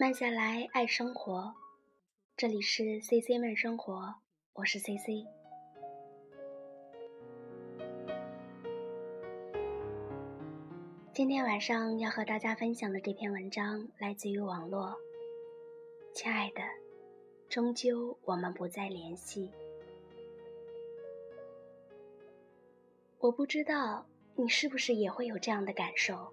[0.00, 1.52] 慢下来，爱生活。
[2.36, 4.14] 这里是 C C 慢生活，
[4.52, 5.26] 我是 C C。
[11.12, 14.96] 今天晚上要和大家分享的这篇文章来自于网络。
[16.14, 16.62] 亲爱的，
[17.48, 19.50] 终究我们不再联系。
[23.18, 24.06] 我不知道
[24.36, 26.32] 你是不是也会有这样的感受。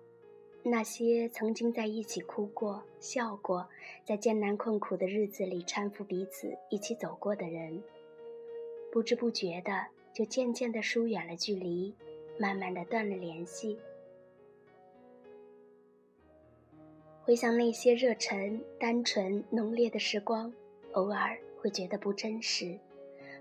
[0.68, 3.70] 那些曾经在一起哭过、笑过，
[4.04, 7.84] 在艰难困苦的日子里搀扶彼此一起走过的人，
[8.91, 11.94] 不知不觉的就渐渐的疏远了距离，
[12.40, 13.78] 慢慢的断了联系。
[17.22, 20.52] 回想那些热忱、单纯、浓烈的时光，
[20.94, 22.76] 偶尔会觉得不真实，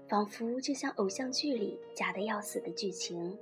[0.07, 3.35] 仿佛就像偶像剧里假的要死的剧情。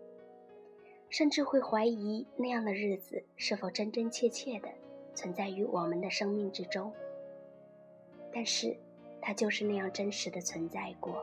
[1.13, 4.69] 甚至会怀疑那样的日子是否真真切切的
[5.15, 6.91] 存在于我们的生命之中。
[8.33, 8.75] 但是，
[9.21, 11.23] 它就是那样真实的存在过。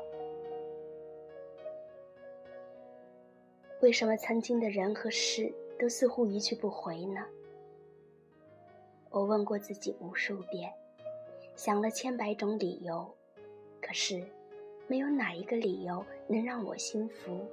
[3.82, 7.26] 为什么曾经的人和事都似乎一去不回呢？
[9.10, 10.72] 我问过自己无数遍，
[11.56, 13.12] 想了千百种理由，
[13.82, 14.24] 可是，
[14.86, 17.44] 没有哪一个理由能让我心服。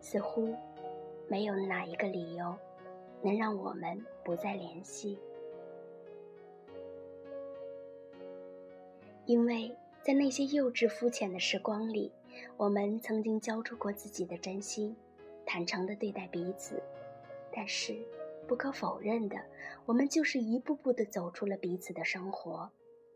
[0.00, 0.54] 似乎。
[1.28, 2.54] 没有哪一个理由
[3.22, 5.18] 能让我们不再联系，
[9.24, 12.12] 因为在那些幼稚肤浅的时光里，
[12.56, 14.94] 我们曾经交出过自己的真心，
[15.46, 16.82] 坦诚地对待彼此。
[17.50, 17.96] 但是，
[18.46, 19.36] 不可否认的，
[19.86, 22.70] 我们就是一步步地走出了彼此的生活，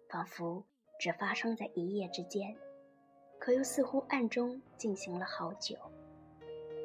[0.08, 0.64] 仿佛
[0.98, 2.56] 只发生在一夜之间，
[3.38, 5.76] 可又似乎暗中进行了好久，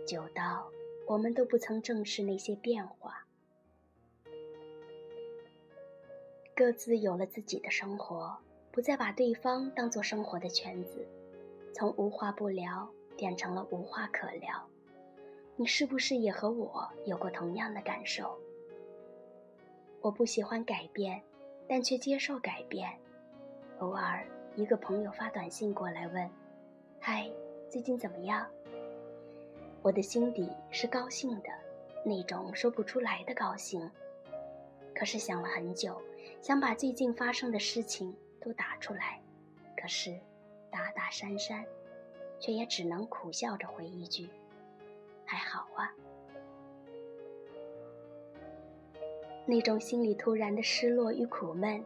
[0.05, 0.67] 久到。
[1.05, 3.25] 我们都不曾正视那些变化，
[6.55, 8.35] 各自有了自己的生活，
[8.71, 11.05] 不再把对方当做生活的圈子，
[11.73, 14.65] 从无话不聊变成了无话可聊。
[15.55, 18.35] 你是不是也和我有过同样的感受？
[20.01, 21.21] 我不喜欢改变，
[21.67, 22.89] 但却接受改变。
[23.79, 24.25] 偶尔，
[24.55, 26.29] 一个朋友发短信过来问
[26.99, 27.29] ：“嗨，
[27.69, 28.49] 最近怎么样？”
[29.83, 31.49] 我的心底是高兴的，
[32.05, 33.91] 那种说不出来的高兴。
[34.95, 36.01] 可是想了很久，
[36.41, 39.21] 想把最近发生的事情都打出来，
[39.75, 40.17] 可是
[40.71, 41.65] 打打删删，
[42.39, 44.29] 却也只能苦笑着回一句
[45.27, 45.93] ：“还好啊。”
[49.45, 51.83] 那种心里突然的失落与苦闷，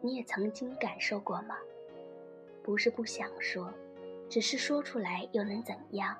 [0.00, 1.58] 你也曾经感受过吗？
[2.62, 3.74] 不是不想说，
[4.28, 6.16] 只是说出来又能怎样？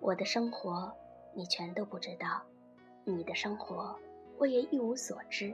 [0.00, 0.92] 我的生活，
[1.34, 2.40] 你全都不知道；
[3.04, 3.98] 你的生活，
[4.38, 5.52] 我也一无所知。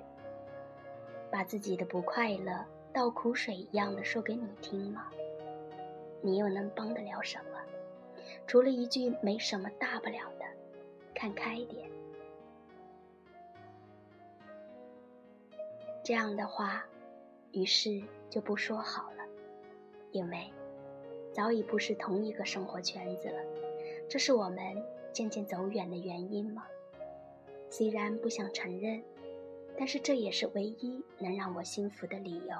[1.31, 5.11] 把自己的不快乐倒苦水一样的说给你听吗？
[6.21, 7.59] 你又能帮得了什么？
[8.47, 10.45] 除了一句“没什么大不了的，
[11.15, 11.91] 看开点”。
[16.05, 16.85] 这样的话，
[17.53, 19.25] 于是就不说好了，
[20.13, 20.53] 因为
[21.33, 23.43] 早已不是同一个生活圈子了。
[24.09, 24.59] 这是我们
[25.13, 26.65] 渐渐走远的原因吗？
[27.69, 29.03] 虽然不想承认，
[29.77, 32.55] 但是这也是唯一能让我幸福的理由。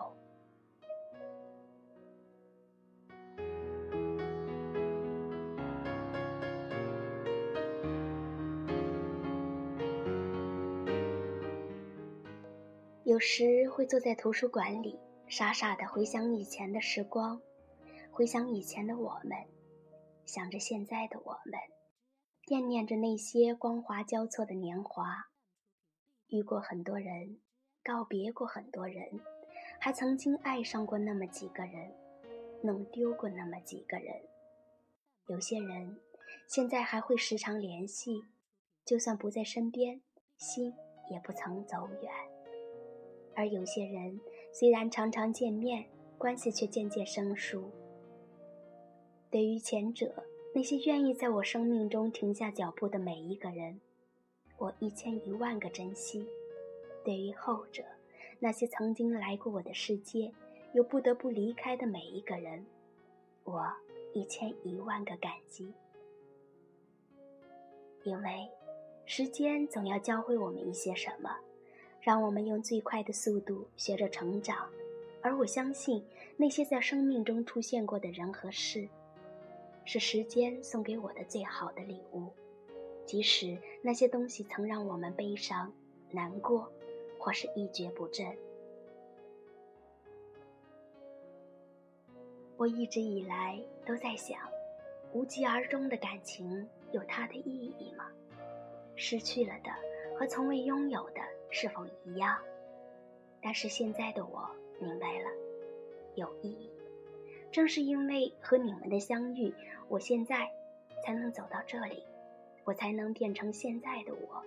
[13.05, 17.41] 有时会坐在图书馆里，傻傻的回想以前的时光，
[18.11, 19.39] 回想以前的我们。
[20.27, 21.61] 想着现在的我们，
[22.47, 25.27] 惦念着那些光华交错的年华，
[26.29, 27.41] 遇过很多人，
[27.83, 29.21] 告别过很多人，
[29.79, 31.95] 还曾经爱上过那么几个人，
[32.63, 34.23] 弄丢过那么几个人。
[35.27, 35.99] 有些人
[36.49, 38.25] 现在还会时常联系，
[38.85, 40.01] 就算不在身边，
[40.37, 40.75] 心
[41.11, 42.13] 也不曾走远。
[43.37, 44.21] 而有些人
[44.53, 47.71] 虽然常常见面，关系却渐渐生疏。
[49.35, 50.23] 对于前者，
[50.55, 53.81] 那些愿意在我生命中停下脚步的每一个人，
[54.59, 56.25] 我一千一万个珍惜；
[57.05, 57.83] 对于后者，
[58.39, 60.33] 那些曾经来过我的世界，
[60.73, 62.65] 又不得不离开的每一个人，
[63.43, 63.67] 我
[64.13, 65.75] 一千一万个感激。
[68.05, 68.49] 因为，
[69.05, 71.37] 时间总要教会我们一些什么，
[72.01, 74.69] 让我们用最快的速度学着成长。
[75.23, 76.05] 而我相信，
[76.37, 78.89] 那些在生命中出现过的人和事。
[79.85, 82.33] 是时间送给我的最好的礼物。
[83.05, 85.71] 即使那些东西曾让我们悲伤
[86.11, 86.73] 难过
[87.19, 88.27] 或是一蹶不振。
[92.57, 94.39] 我一直以来都在想
[95.13, 98.11] 无疾而终的感情有它的意义吗？
[98.97, 99.71] 失去了的
[100.19, 101.21] 和从未拥有的
[101.51, 102.41] 是否一样？
[103.43, 104.49] 但是现在的我
[104.81, 105.29] 明白了
[106.15, 106.71] 有意义。
[107.55, 109.55] 正是因为和你们的相遇，
[109.87, 110.51] 我现在
[111.05, 112.03] 才能走到这里，
[112.65, 114.43] 我才能变成现在的我。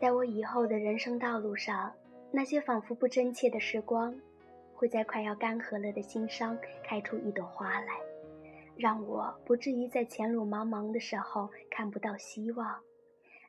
[0.00, 1.92] 在我以后的人生道路上，
[2.32, 4.12] 那些仿佛不真切的时光，
[4.74, 8.07] 会在快要干涸了的心上开出一朵花来，
[8.78, 12.80] 让我不至于在前路茫茫的时候看不到希望，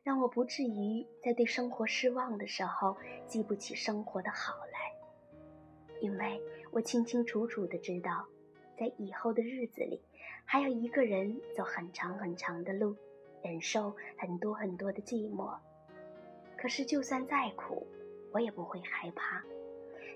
[0.04, 2.98] 让我不至于在对生活失望的时候
[3.28, 4.92] 记不起生活的好来。
[6.02, 6.42] 因为
[6.72, 8.26] 我清清楚楚的知道，
[8.76, 10.02] 在以后的日子里，
[10.46, 12.96] 还要一个人走很长很长的路，
[13.44, 15.56] 忍受很多很多的寂寞。
[16.58, 17.86] 可是，就算再苦，
[18.32, 19.44] 我也不会害怕。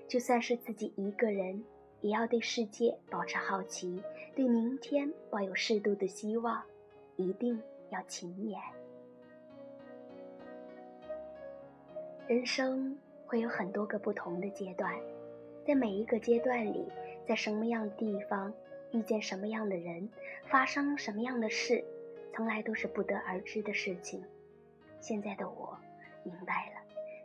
[0.08, 1.64] 就算是自己一个人，
[2.04, 4.02] 也要对世界保持好奇，
[4.36, 6.62] 对明天抱有适度的希望，
[7.16, 7.58] 一定
[7.88, 8.58] 要勤勉。
[12.26, 14.94] 人生会有很多个不同的阶段，
[15.66, 16.86] 在每一个阶段里，
[17.26, 18.52] 在什么样的地方
[18.92, 20.06] 遇见什么样的人，
[20.46, 21.82] 发生什么样的事，
[22.34, 24.22] 从来都是不得而知的事情。
[25.00, 25.74] 现在的我。
[26.22, 26.82] 明白了，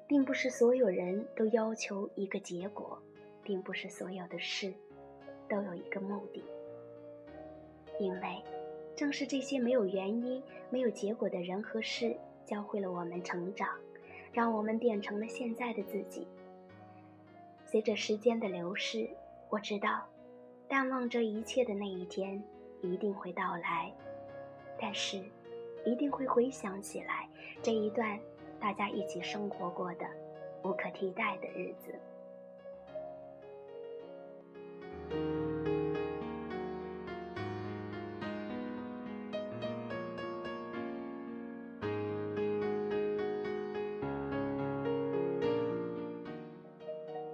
[0.07, 2.97] 并不是所有人都要求一个结果，
[3.49, 4.71] 并不是所有的事
[5.49, 6.43] 都有一个目的。
[7.99, 8.43] 因为，
[8.95, 12.15] 正是这些没有原因、没有结果的人和事，
[12.45, 13.67] 教会了我们成长，
[14.31, 16.27] 让我们变成了现在的自己。
[17.65, 19.09] 随着时间的流逝，
[19.49, 20.05] 我知道，
[20.67, 22.39] 淡忘这一切的那一天
[22.83, 23.91] 一定会到来，
[24.79, 25.23] 但是，
[25.83, 27.27] 一定会回想起来
[27.63, 28.19] 这一段。
[28.59, 30.05] 大家一起生活过的
[30.63, 31.95] 无可替代的日子。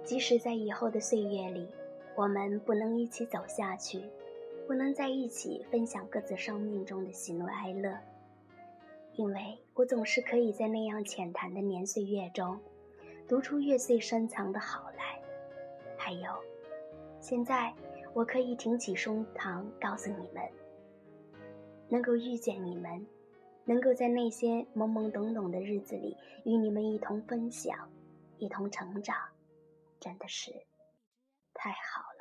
[0.04, 1.66] 即使在以后的岁月里，
[2.14, 4.00] 我们不能一起走下去，
[4.66, 7.92] 不能在一起分享各自生命中的喜怒哀乐。
[9.14, 12.58] 因为我总是可以在那样浅谈的年岁月中，
[13.28, 15.20] 读出月岁深藏的好来。
[15.98, 16.30] 还有，
[17.28, 17.74] 现在
[18.14, 20.48] 我可以挺起胸膛告诉你们：
[21.88, 23.04] 能够遇见你们，
[23.64, 27.90] 能够在那些懵懵懂懂的日子里与你们一同分享，
[28.38, 29.16] 一同成长，
[29.98, 30.52] 真的是
[31.52, 32.15] 太好了。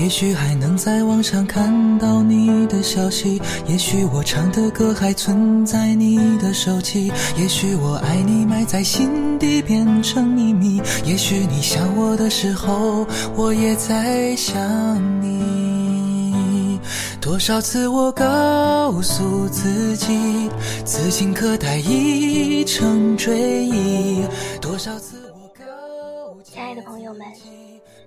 [0.00, 14.58] 也许还能在网上看到你的消息，也许我唱的歌还存在你的手机，也许我爱你埋在心底变成秘密，也许你想我的时候，我也在想
[15.20, 16.80] 你。
[17.20, 20.50] 多少次我告诉自己，
[20.86, 24.24] 此情可待已成追忆，
[24.62, 27.20] 多少次我告亲爱的朋友们。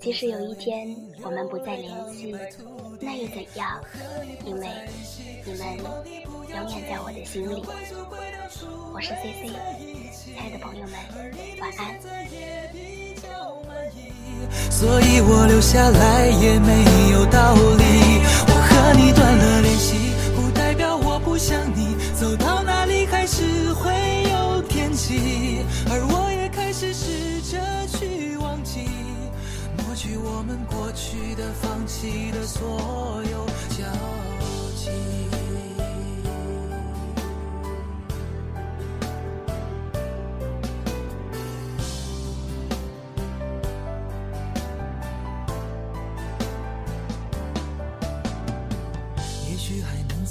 [0.04, 0.94] 即使有一天
[1.24, 2.36] 我们不再联系，
[3.00, 3.82] 那又怎样？
[4.46, 4.68] 因为
[5.46, 5.66] 你们
[6.50, 7.64] 永远在我的心里。
[8.94, 9.48] 我是 C C，
[10.12, 10.94] 亲爱的朋友们，
[11.62, 11.98] 晚安。
[14.70, 16.84] 所以我留下来也没
[17.14, 18.13] 有道理。
[32.54, 32.93] 错。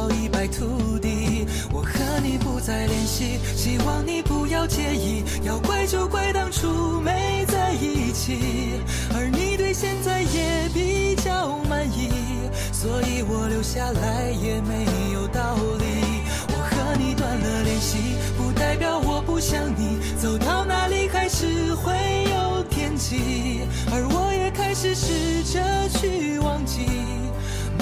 [0.00, 1.46] 到一败涂地。
[1.70, 1.92] 我和
[2.22, 5.22] 你不再联系，希望你不要介意。
[5.44, 8.80] 要怪就怪当初没在一起，
[9.14, 12.08] 而你对现在也比较满意，
[12.72, 15.84] 所以我留下来也没有道理。
[16.48, 17.98] 我和你断了联系，
[18.38, 19.98] 不代表我不想你。
[20.16, 21.92] 走到哪里还是会
[22.32, 23.60] 有天际，
[23.92, 25.60] 而我也开始试着
[25.98, 26.99] 去忘记。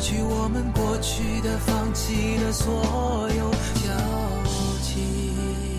[0.00, 3.50] 抹去我们过去的、放弃的所有
[3.84, 3.92] 交
[4.80, 5.69] 集。